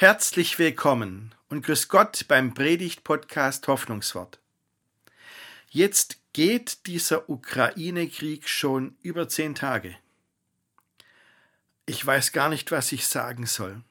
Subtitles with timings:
[0.00, 4.38] Herzlich willkommen und grüß Gott beim Predigt-Podcast Hoffnungswort.
[5.68, 9.94] Jetzt geht dieser Ukraine-Krieg schon über zehn Tage.
[11.84, 13.82] Ich weiß gar nicht, was ich sagen soll.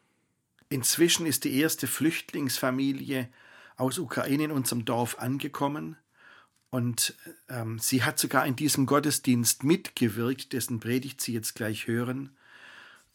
[0.69, 3.29] Inzwischen ist die erste Flüchtlingsfamilie
[3.77, 5.95] aus Ukraine in unserem Dorf angekommen
[6.71, 7.13] und
[7.49, 12.35] ähm, sie hat sogar in diesem Gottesdienst mitgewirkt, dessen Predigt Sie jetzt gleich hören.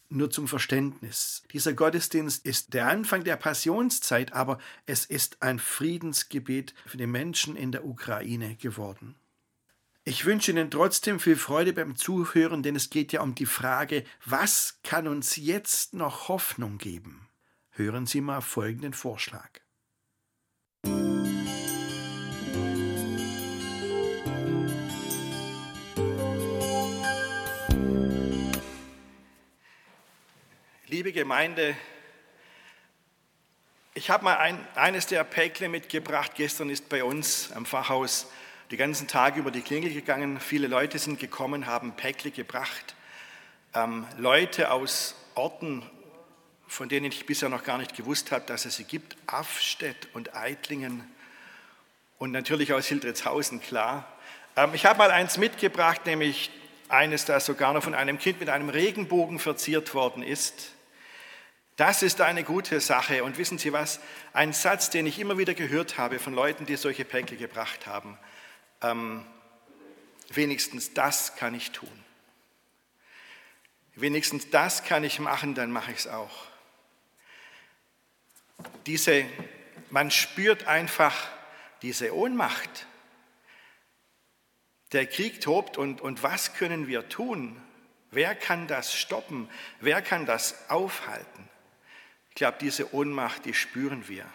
[0.09, 1.43] Nur zum Verständnis.
[1.53, 7.57] Dieser Gottesdienst ist der Anfang der Passionszeit, aber es ist ein Friedensgebet für die Menschen
[7.57, 9.17] in der Ukraine geworden.
[10.05, 14.05] Ich wünsche Ihnen trotzdem viel Freude beim Zuhören, denn es geht ja um die Frage,
[14.27, 17.27] was kann uns jetzt noch Hoffnung geben?
[17.71, 19.64] Hören Sie mal folgenden Vorschlag.
[30.95, 31.77] Liebe Gemeinde,
[33.95, 36.37] ich habe mal ein, eines der Päckle mitgebracht.
[36.37, 38.29] Gestern ist bei uns am Pfarrhaus
[38.71, 40.39] die ganzen Tage über die Klingel gegangen.
[40.39, 42.95] Viele Leute sind gekommen, haben Päckle gebracht.
[43.75, 45.83] Ähm, Leute aus Orten,
[46.69, 49.17] von denen ich bisher noch gar nicht gewusst habe, dass es sie gibt.
[49.27, 51.03] Afstedt und Eitlingen
[52.19, 54.07] und natürlich aus Hildritzhausen, klar.
[54.55, 56.53] Ähm, ich habe mal eins mitgebracht, nämlich
[56.89, 60.74] eines, das sogar noch von einem Kind mit einem Regenbogen verziert worden ist.
[61.77, 63.25] Das ist eine gute Sache.
[63.25, 63.99] Und wissen Sie was?
[64.33, 68.17] Ein Satz, den ich immer wieder gehört habe von Leuten, die solche Päckle gebracht haben.
[68.81, 69.27] Ähm,
[70.31, 72.05] wenigstens das kann ich tun.
[73.97, 76.47] Wenigstens das kann ich machen, dann mache ich es auch.
[78.87, 79.25] Diese,
[79.91, 81.15] man spürt einfach
[81.83, 82.87] diese Ohnmacht.
[84.93, 87.61] Der Krieg tobt und, und was können wir tun?
[88.11, 89.49] Wer kann das stoppen?
[89.81, 91.49] Wer kann das aufhalten?
[92.35, 94.27] Ich glaube, diese Ohnmacht, die spüren wir.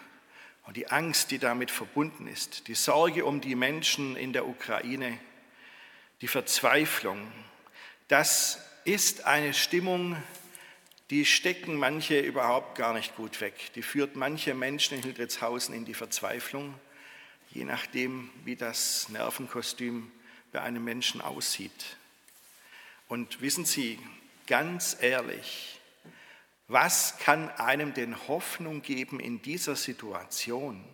[0.62, 5.18] Und die Angst, die damit verbunden ist, die Sorge um die Menschen in der Ukraine,
[6.22, 7.30] die Verzweiflung,
[8.08, 10.16] das ist eine Stimmung,
[11.10, 13.54] die stecken manche überhaupt gar nicht gut weg.
[13.74, 16.74] Die führt manche Menschen in Hildritzhausen in die Verzweiflung,
[17.50, 20.10] je nachdem, wie das Nervenkostüm
[20.52, 21.98] bei einem Menschen aussieht.
[23.08, 23.98] Und wissen Sie,
[24.46, 25.79] ganz ehrlich,
[26.70, 30.84] was kann einem denn Hoffnung geben in dieser Situation?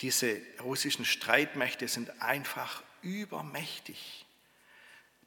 [0.00, 4.26] Diese russischen Streitmächte sind einfach übermächtig.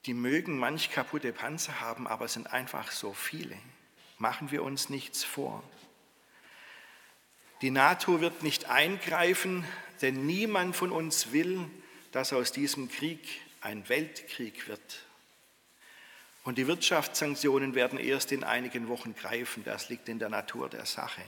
[0.05, 3.57] Die mögen manch kaputte Panzer haben, aber es sind einfach so viele.
[4.17, 5.63] Machen wir uns nichts vor.
[7.61, 9.65] Die NATO wird nicht eingreifen,
[10.01, 11.69] denn niemand von uns will,
[12.11, 13.21] dass aus diesem Krieg
[13.61, 15.05] ein Weltkrieg wird.
[16.43, 19.63] Und die Wirtschaftssanktionen werden erst in einigen Wochen greifen.
[19.63, 21.21] Das liegt in der Natur der Sache.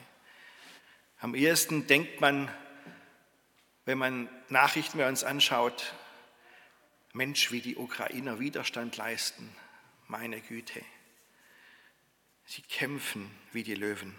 [1.19, 2.49] Am ersten denkt man,
[3.85, 5.93] wenn man Nachrichten bei uns anschaut,
[7.13, 9.53] Mensch, wie die Ukrainer Widerstand leisten.
[10.07, 10.81] Meine Güte.
[12.45, 14.15] Sie kämpfen wie die Löwen.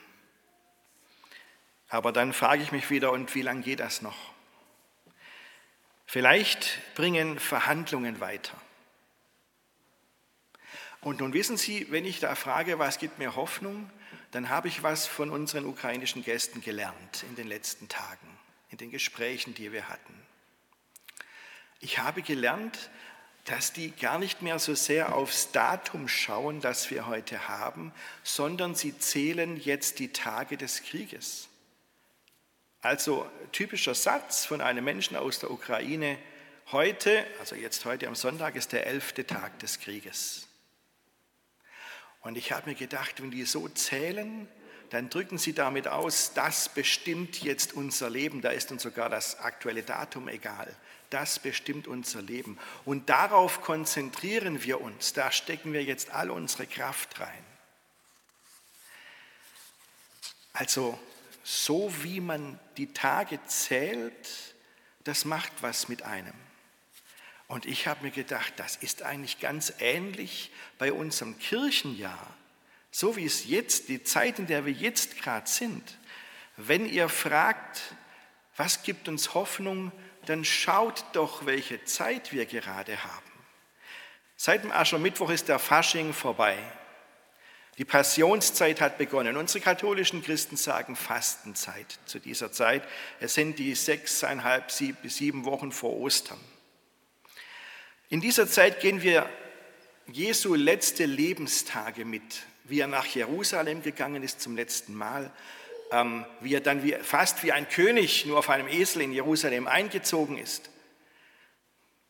[1.88, 4.32] Aber dann frage ich mich wieder, und wie lange geht das noch?
[6.06, 8.58] Vielleicht bringen Verhandlungen weiter.
[11.02, 13.90] Und nun wissen Sie, wenn ich da frage, was gibt mir Hoffnung,
[14.30, 18.26] dann habe ich was von unseren ukrainischen Gästen gelernt in den letzten Tagen,
[18.70, 20.14] in den Gesprächen, die wir hatten.
[21.80, 22.90] Ich habe gelernt,
[23.46, 27.92] dass die gar nicht mehr so sehr aufs Datum schauen, das wir heute haben,
[28.22, 31.48] sondern sie zählen jetzt die Tage des Krieges.
[32.80, 36.16] Also typischer Satz von einem Menschen aus der Ukraine,
[36.70, 40.48] heute, also jetzt heute am Sonntag, ist der elfte Tag des Krieges.
[42.22, 44.48] Und ich habe mir gedacht, wenn die so zählen,
[44.90, 48.42] dann drücken sie damit aus, das bestimmt jetzt unser Leben.
[48.42, 50.74] Da ist uns sogar das aktuelle Datum egal.
[51.10, 52.58] Das bestimmt unser Leben.
[52.84, 55.12] Und darauf konzentrieren wir uns.
[55.14, 57.44] Da stecken wir jetzt all unsere Kraft rein.
[60.52, 60.98] Also
[61.42, 64.54] so wie man die Tage zählt,
[65.04, 66.34] das macht was mit einem.
[67.52, 72.34] Und ich habe mir gedacht, das ist eigentlich ganz ähnlich bei unserem Kirchenjahr,
[72.90, 75.98] so wie es jetzt, die Zeit, in der wir jetzt gerade sind.
[76.56, 77.82] Wenn ihr fragt,
[78.56, 79.92] was gibt uns Hoffnung,
[80.24, 83.32] dann schaut doch, welche Zeit wir gerade haben.
[84.38, 86.56] Seit dem Aschermittwoch ist der Fasching vorbei.
[87.76, 89.36] Die Passionszeit hat begonnen.
[89.36, 92.82] Unsere katholischen Christen sagen Fastenzeit zu dieser Zeit.
[93.20, 94.72] Es sind die sechseinhalb
[95.02, 96.40] bis sieben Wochen vor Ostern.
[98.12, 99.26] In dieser Zeit gehen wir
[100.06, 105.30] Jesu letzte Lebenstage mit wie er nach Jerusalem gegangen ist zum letzten Mal,
[105.90, 110.36] ähm, wie er dann fast wie ein König nur auf einem Esel in Jerusalem eingezogen
[110.36, 110.68] ist.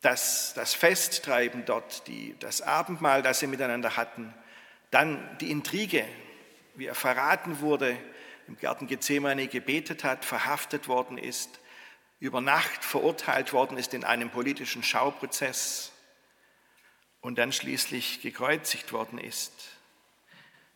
[0.00, 4.34] Das, das Festtreiben dort, die, das Abendmahl, das sie miteinander hatten,
[4.90, 6.04] dann die Intrige,
[6.74, 7.96] wie er verraten wurde,
[8.48, 11.60] im Garten Gethsemane gebetet hat, verhaftet worden ist,
[12.18, 15.91] über Nacht verurteilt worden ist in einem politischen Schauprozess
[17.22, 19.52] und dann schließlich gekreuzigt worden ist.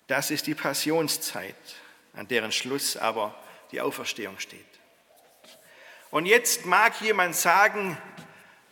[0.07, 1.55] Das ist die Passionszeit,
[2.15, 3.35] an deren Schluss aber
[3.73, 4.65] die Auferstehung steht.
[6.11, 7.99] Und jetzt mag jemand sagen,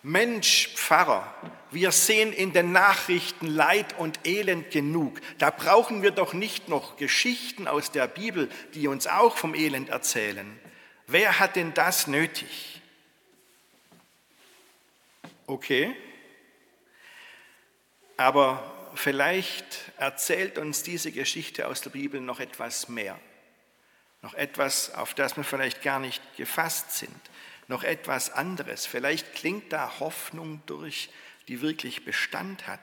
[0.03, 1.35] Mensch, Pfarrer,
[1.71, 5.20] wir sehen in den Nachrichten Leid und Elend genug.
[5.38, 9.88] Da brauchen wir doch nicht noch Geschichten aus der Bibel, die uns auch vom Elend
[9.88, 10.61] erzählen.
[11.06, 12.81] Wer hat denn das nötig?
[15.47, 15.94] Okay,
[18.17, 23.19] aber vielleicht erzählt uns diese Geschichte aus der Bibel noch etwas mehr.
[24.23, 27.21] Noch etwas, auf das wir vielleicht gar nicht gefasst sind.
[27.69, 28.87] Noch etwas anderes.
[28.87, 31.11] Vielleicht klingt da Hoffnung durch,
[31.49, 32.81] die wirklich Bestand hat.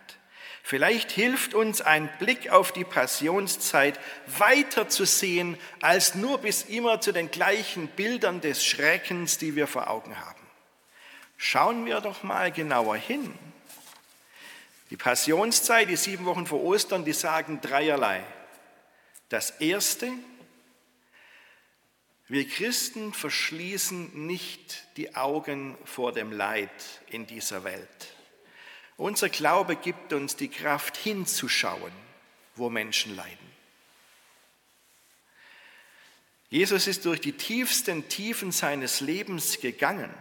[0.63, 7.01] Vielleicht hilft uns ein Blick auf die Passionszeit weiter zu sehen als nur bis immer
[7.01, 10.39] zu den gleichen Bildern des Schreckens, die wir vor Augen haben.
[11.37, 13.33] Schauen wir doch mal genauer hin.
[14.91, 18.23] Die Passionszeit, die sieben Wochen vor Ostern, die sagen dreierlei.
[19.29, 20.11] Das Erste,
[22.27, 26.69] wir Christen verschließen nicht die Augen vor dem Leid
[27.07, 28.15] in dieser Welt.
[28.97, 31.93] Unser Glaube gibt uns die Kraft hinzuschauen,
[32.55, 33.51] wo Menschen leiden.
[36.49, 40.13] Jesus ist durch die tiefsten Tiefen seines Lebens gegangen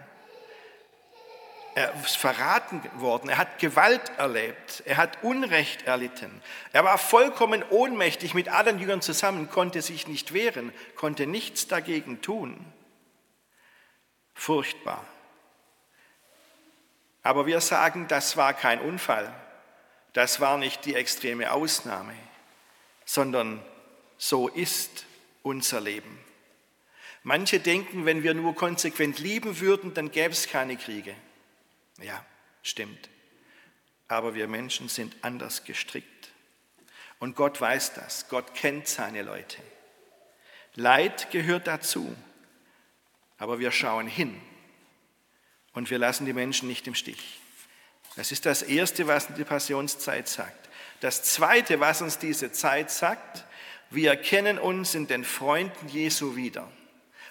[1.74, 6.42] er ist verraten worden, er hat Gewalt erlebt, er hat Unrecht erlitten.
[6.72, 12.22] Er war vollkommen ohnmächtig mit allen Jüngern zusammen, konnte sich nicht wehren, konnte nichts dagegen
[12.22, 12.64] tun.
[14.34, 15.04] Furchtbar.
[17.22, 19.32] Aber wir sagen, das war kein Unfall,
[20.12, 22.14] das war nicht die extreme Ausnahme,
[23.04, 23.62] sondern
[24.18, 25.06] so ist
[25.42, 26.18] unser Leben.
[27.22, 31.14] Manche denken, wenn wir nur konsequent lieben würden, dann gäbe es keine Kriege.
[32.00, 32.24] Ja,
[32.62, 33.08] stimmt.
[34.08, 36.30] Aber wir Menschen sind anders gestrickt.
[37.18, 38.28] Und Gott weiß das.
[38.28, 39.58] Gott kennt seine Leute.
[40.74, 42.14] Leid gehört dazu.
[43.38, 44.40] Aber wir schauen hin.
[45.72, 47.38] Und wir lassen die Menschen nicht im Stich.
[48.16, 50.68] Das ist das Erste, was die Passionszeit sagt.
[51.00, 53.44] Das Zweite, was uns diese Zeit sagt,
[53.90, 56.70] wir erkennen uns in den Freunden Jesu wieder.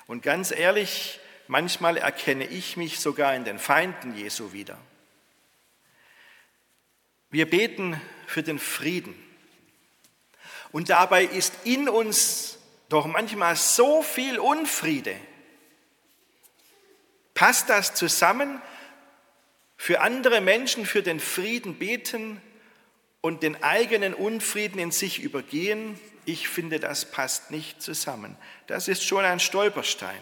[0.07, 1.19] Und ganz ehrlich,
[1.51, 4.78] Manchmal erkenne ich mich sogar in den Feinden Jesu wieder.
[7.31, 9.16] Wir beten für den Frieden.
[10.72, 15.16] Und dabei ist in uns doch manchmal so viel Unfriede.
[17.34, 18.62] Passt das zusammen?
[19.75, 22.40] Für andere Menschen für den Frieden beten
[23.22, 26.00] und den eigenen Unfrieden in sich übergehen?
[26.25, 28.38] Ich finde, das passt nicht zusammen.
[28.68, 30.22] Das ist schon ein Stolperstein.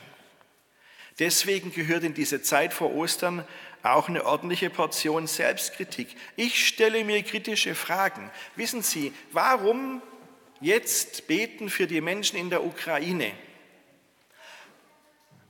[1.20, 3.46] Deswegen gehört in diese Zeit vor Ostern
[3.82, 6.16] auch eine ordentliche Portion Selbstkritik.
[6.36, 8.30] Ich stelle mir kritische Fragen.
[8.56, 10.02] Wissen Sie, warum
[10.60, 13.32] jetzt beten für die Menschen in der Ukraine?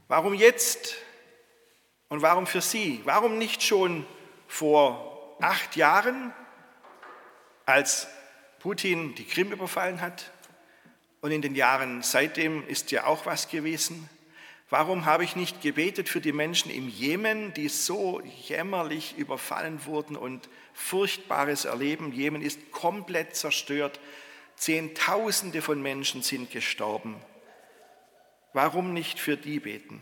[0.08, 0.96] Warum jetzt
[2.08, 3.02] und warum für Sie?
[3.04, 4.06] Warum nicht schon
[4.48, 6.34] vor acht Jahren,
[7.66, 8.08] als
[8.60, 10.32] Putin die Krim überfallen hat?
[11.20, 14.10] Und in den Jahren seitdem ist ja auch was gewesen.
[14.70, 20.18] Warum habe ich nicht gebetet für die Menschen im Jemen, die so jämmerlich überfallen wurden
[20.18, 22.12] und Furchtbares erleben?
[22.12, 24.00] Jemen ist komplett zerstört.
[24.58, 27.16] Zehntausende von Menschen sind gestorben.
[28.52, 30.02] Warum nicht für die beten?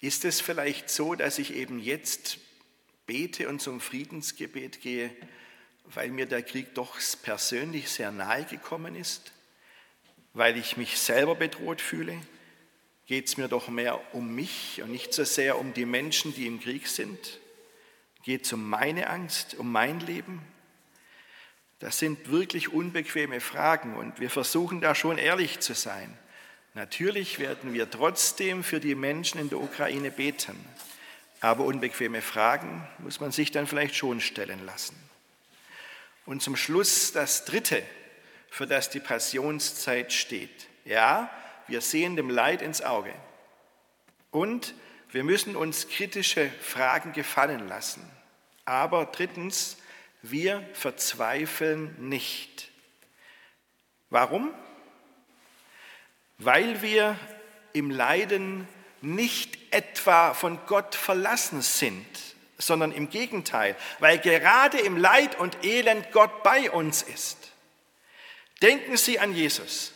[0.00, 2.38] Ist es vielleicht so, dass ich eben jetzt
[3.06, 5.10] bete und zum Friedensgebet gehe,
[5.84, 9.32] weil mir der Krieg doch persönlich sehr nahe gekommen ist?
[10.32, 12.18] Weil ich mich selber bedroht fühle?
[13.06, 16.46] Geht es mir doch mehr um mich und nicht so sehr um die Menschen, die
[16.46, 17.40] im Krieg sind?
[18.24, 20.42] Geht es um meine Angst, um mein Leben?
[21.78, 26.16] Das sind wirklich unbequeme Fragen und wir versuchen da schon ehrlich zu sein.
[26.74, 30.56] Natürlich werden wir trotzdem für die Menschen in der Ukraine beten,
[31.40, 34.96] aber unbequeme Fragen muss man sich dann vielleicht schon stellen lassen.
[36.24, 37.82] Und zum Schluss das Dritte,
[38.50, 40.66] für das die Passionszeit steht.
[40.84, 41.30] Ja,
[41.68, 43.12] wir sehen dem Leid ins Auge.
[44.30, 44.74] Und
[45.10, 48.08] wir müssen uns kritische Fragen gefallen lassen.
[48.64, 49.78] Aber drittens,
[50.22, 52.70] wir verzweifeln nicht.
[54.10, 54.52] Warum?
[56.38, 57.18] Weil wir
[57.72, 58.68] im Leiden
[59.00, 62.06] nicht etwa von Gott verlassen sind,
[62.58, 67.52] sondern im Gegenteil, weil gerade im Leid und Elend Gott bei uns ist.
[68.62, 69.92] Denken Sie an Jesus.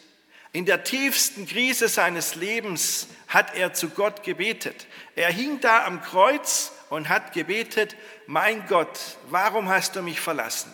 [0.53, 4.87] In der tiefsten Krise seines Lebens hat er zu Gott gebetet.
[5.15, 10.73] Er hing da am Kreuz und hat gebetet, mein Gott, warum hast du mich verlassen?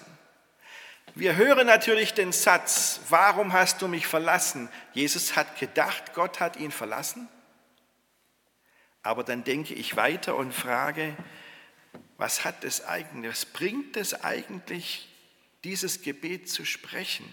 [1.15, 4.69] Wir hören natürlich den Satz, warum hast du mich verlassen?
[4.93, 7.29] Jesus hat gedacht, Gott hat ihn verlassen.
[9.03, 11.17] Aber dann denke ich weiter und frage,
[12.17, 15.09] was hat es eigentlich, was bringt es eigentlich,
[15.65, 17.27] dieses Gebet zu sprechen?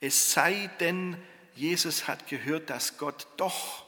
[0.00, 1.16] Es sei denn,
[1.54, 3.84] Jesus hat gehört, dass Gott doch,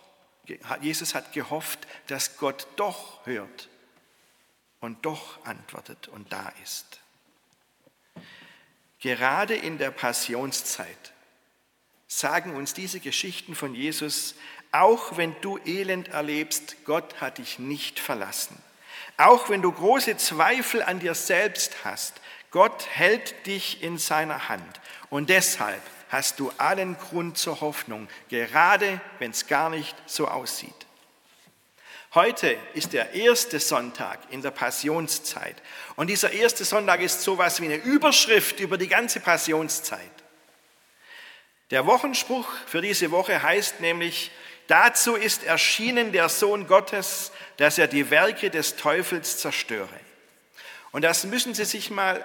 [0.80, 3.68] Jesus hat gehofft, dass Gott doch hört
[4.80, 7.00] und doch antwortet und da ist.
[9.00, 11.12] Gerade in der Passionszeit
[12.06, 14.34] sagen uns diese Geschichten von Jesus,
[14.72, 18.60] auch wenn du Elend erlebst, Gott hat dich nicht verlassen.
[19.16, 24.80] Auch wenn du große Zweifel an dir selbst hast, Gott hält dich in seiner Hand.
[25.10, 30.74] Und deshalb hast du allen Grund zur Hoffnung, gerade wenn es gar nicht so aussieht.
[32.14, 35.60] Heute ist der erste Sonntag in der Passionszeit.
[35.96, 40.00] Und dieser erste Sonntag ist so etwas wie eine Überschrift über die ganze Passionszeit.
[41.72, 44.30] Der Wochenspruch für diese Woche heißt nämlich,
[44.68, 50.00] dazu ist erschienen der Sohn Gottes, dass er die Werke des Teufels zerstöre.
[50.92, 52.24] Und das müssen Sie sich mal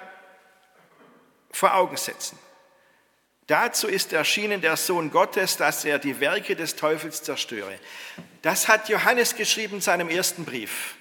[1.51, 2.37] vor Augen setzen.
[3.49, 7.79] Dazu ist erschienen der Sohn Gottes, dass er die Werke des Teufels zerstöre.
[8.43, 10.93] Das hat Johannes geschrieben in seinem ersten Brief.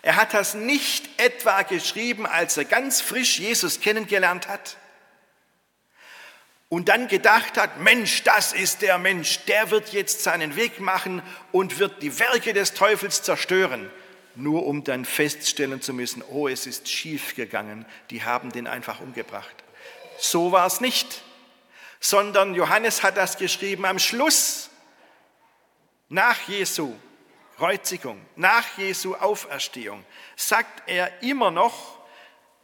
[0.00, 4.78] Er hat das nicht etwa geschrieben, als er ganz frisch Jesus kennengelernt hat
[6.70, 11.20] und dann gedacht hat, Mensch, das ist der Mensch, der wird jetzt seinen Weg machen
[11.52, 13.90] und wird die Werke des Teufels zerstören,
[14.34, 19.00] nur um dann feststellen zu müssen, oh, es ist schief gegangen, die haben den einfach
[19.00, 19.54] umgebracht.
[20.18, 21.22] So war es nicht
[22.02, 24.68] sondern Johannes hat das geschrieben am Schluss,
[26.08, 26.94] nach Jesu
[27.56, 30.04] Kreuzigung, nach Jesu Auferstehung,
[30.34, 32.00] sagt er immer noch,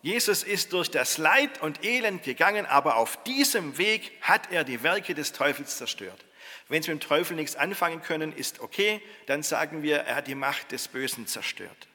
[0.02, 4.82] Jesus ist durch das Leid und Elend gegangen, aber auf diesem Weg hat er die
[4.82, 6.24] Werke des Teufels zerstört.
[6.68, 10.26] Wenn Sie mit dem Teufel nichts anfangen können, ist okay, dann sagen wir, er hat
[10.26, 11.86] die Macht des Bösen zerstört.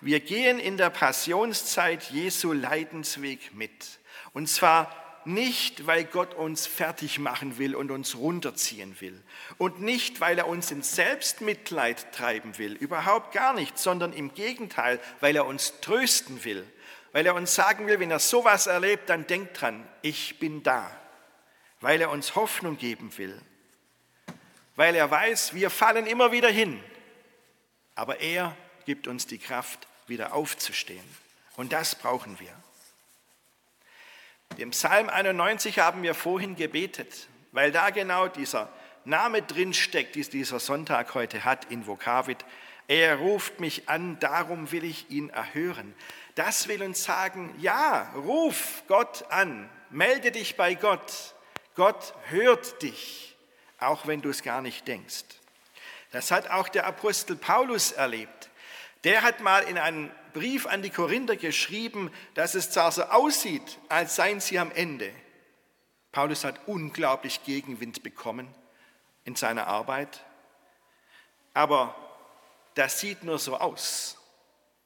[0.00, 4.00] Wir gehen in der Passionszeit Jesu Leidensweg mit.
[4.32, 9.20] Und zwar nicht, weil Gott uns fertig machen will und uns runterziehen will.
[9.58, 12.72] Und nicht, weil er uns in Selbstmitleid treiben will.
[12.72, 16.66] Überhaupt gar nicht, sondern im Gegenteil, weil er uns trösten will.
[17.12, 20.90] Weil er uns sagen will, wenn er sowas erlebt, dann denkt dran, ich bin da.
[21.80, 23.40] Weil er uns Hoffnung geben will.
[24.76, 26.82] Weil er weiß, wir fallen immer wieder hin.
[27.94, 31.04] Aber er gibt uns die Kraft, wieder aufzustehen.
[31.56, 32.52] Und das brauchen wir.
[34.60, 38.68] Im Psalm 91 haben wir vorhin gebetet, weil da genau dieser
[39.06, 42.44] Name drin steckt, die dieser Sonntag heute hat, in Vokavit.
[42.86, 45.94] Er ruft mich an, darum will ich ihn erhören.
[46.34, 51.34] Das will uns sagen, ja, ruf Gott an, melde dich bei Gott.
[51.74, 53.34] Gott hört dich,
[53.78, 55.24] auch wenn du es gar nicht denkst.
[56.12, 58.49] Das hat auch der Apostel Paulus erlebt.
[59.04, 63.78] Der hat mal in einem Brief an die Korinther geschrieben, dass es zwar so aussieht,
[63.88, 65.12] als seien sie am Ende.
[66.12, 68.52] Paulus hat unglaublich Gegenwind bekommen
[69.24, 70.24] in seiner Arbeit,
[71.54, 71.94] aber
[72.74, 74.16] das sieht nur so aus.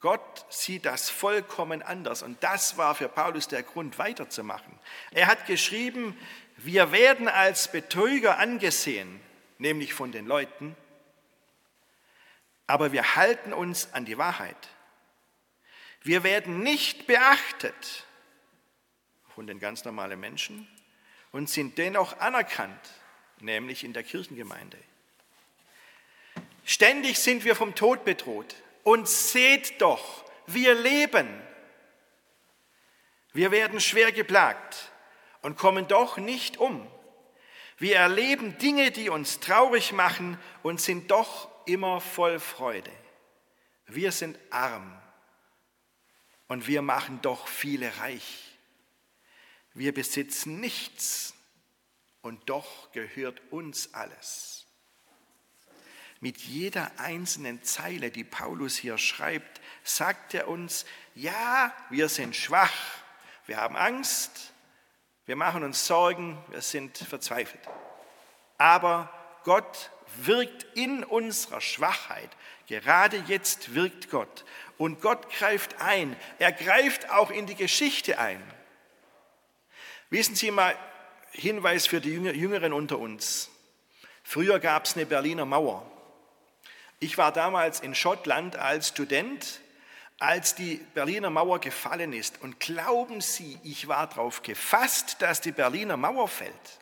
[0.00, 4.78] Gott sieht das vollkommen anders und das war für Paulus der Grund weiterzumachen.
[5.12, 6.18] Er hat geschrieben,
[6.58, 9.20] wir werden als Betrüger angesehen,
[9.58, 10.76] nämlich von den Leuten,
[12.66, 14.56] aber wir halten uns an die Wahrheit.
[16.02, 18.06] Wir werden nicht beachtet
[19.34, 20.68] von den ganz normalen Menschen
[21.32, 22.90] und sind dennoch anerkannt,
[23.40, 24.78] nämlich in der Kirchengemeinde.
[26.64, 28.54] Ständig sind wir vom Tod bedroht.
[28.82, 31.42] Und seht doch, wir leben.
[33.32, 34.92] Wir werden schwer geplagt
[35.42, 36.86] und kommen doch nicht um.
[37.78, 42.90] Wir erleben Dinge, die uns traurig machen und sind doch immer voll Freude.
[43.86, 45.00] Wir sind arm
[46.48, 48.58] und wir machen doch viele reich.
[49.72, 51.34] Wir besitzen nichts
[52.22, 54.66] und doch gehört uns alles.
[56.20, 62.72] Mit jeder einzelnen Zeile, die Paulus hier schreibt, sagt er uns, ja, wir sind schwach,
[63.46, 64.54] wir haben Angst,
[65.26, 67.62] Wir machen uns Sorgen, wir sind verzweifelt.
[68.58, 69.10] Aber
[69.44, 69.90] Gott
[70.22, 72.30] wirkt in unserer Schwachheit.
[72.66, 74.44] Gerade jetzt wirkt Gott.
[74.78, 76.16] Und Gott greift ein.
[76.38, 78.42] Er greift auch in die Geschichte ein.
[80.10, 80.76] Wissen Sie mal,
[81.32, 83.50] Hinweis für die Jüngeren unter uns.
[84.22, 85.90] Früher gab es eine Berliner Mauer.
[87.00, 89.60] Ich war damals in Schottland als Student,
[90.20, 92.40] als die Berliner Mauer gefallen ist.
[92.40, 96.80] Und glauben Sie, ich war darauf gefasst, dass die Berliner Mauer fällt.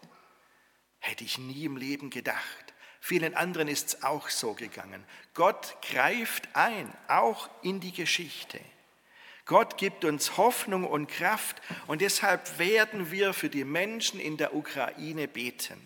[0.99, 2.72] Hätte ich nie im Leben gedacht.
[3.05, 5.05] Vielen anderen ist es auch so gegangen.
[5.35, 8.61] Gott greift ein, auch in die Geschichte.
[9.45, 14.55] Gott gibt uns Hoffnung und Kraft und deshalb werden wir für die Menschen in der
[14.55, 15.81] Ukraine beten.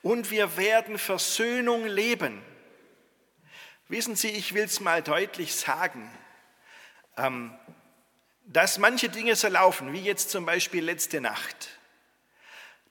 [0.00, 2.40] Und wir werden Versöhnung leben.
[3.88, 6.10] Wissen Sie, ich will es mal deutlich sagen,
[7.18, 7.54] ähm,
[8.46, 11.78] dass manche Dinge so laufen, wie jetzt zum Beispiel letzte Nacht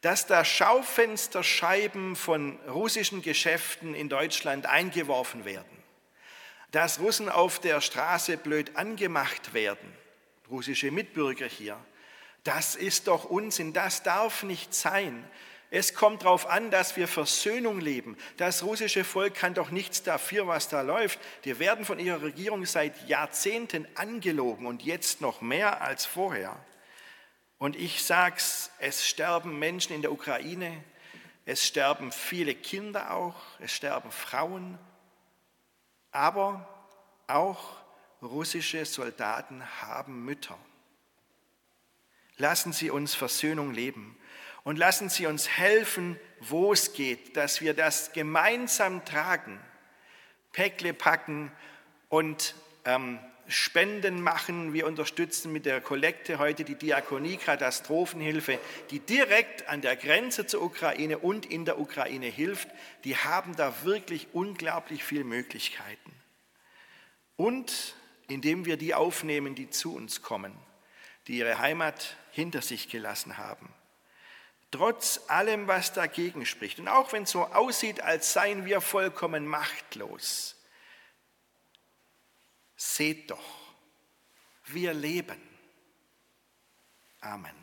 [0.04, 5.84] dass da Schaufensterscheiben von russischen Geschäften in Deutschland eingeworfen werden,
[6.72, 9.94] dass Russen auf der Straße blöd angemacht werden,
[10.52, 11.78] russische Mitbürger hier,
[12.44, 15.24] das ist doch Unsinn, das darf nicht sein.
[15.72, 18.18] Es kommt darauf an, dass wir Versöhnung leben.
[18.36, 21.18] Das russische Volk kann doch nichts dafür, was da läuft.
[21.46, 26.60] Die werden von ihrer Regierung seit Jahrzehnten angelogen und jetzt noch mehr als vorher.
[27.64, 30.84] Und ich sage es, es sterben Menschen in der Ukraine,
[31.46, 34.78] es sterben viele Kinder auch, es sterben Frauen,
[36.12, 36.68] aber
[37.26, 37.78] auch
[38.22, 40.60] russische Soldaten haben Mütter.
[42.36, 44.20] Lassen Sie uns Versöhnung leben
[44.66, 49.58] und lassen Sie uns helfen, wo es geht, dass wir das gemeinsam tragen,
[50.52, 51.50] Päckle packen
[52.10, 54.74] und ähm, Spenden machen.
[54.74, 60.62] Wir unterstützen mit der Kollekte heute die Diakonie Katastrophenhilfe, die direkt an der Grenze zur
[60.62, 62.70] Ukraine und in der Ukraine hilft.
[63.04, 66.12] Die haben da wirklich unglaublich viele Möglichkeiten.
[67.36, 67.96] Und
[68.28, 70.54] indem wir die aufnehmen, die zu uns kommen,
[71.28, 73.70] die ihre Heimat hinter sich gelassen haben.
[74.72, 79.46] Trotz allem, was dagegen spricht, und auch wenn es so aussieht, als seien wir vollkommen
[79.46, 80.56] machtlos,
[82.86, 83.74] Seht doch,
[84.66, 85.42] wir leben.
[87.22, 87.63] Amen.